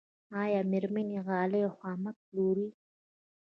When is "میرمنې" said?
0.71-1.17